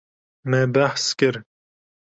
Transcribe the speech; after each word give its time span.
Me 0.53 0.61
behs 0.75 1.05
kir. 1.19 1.35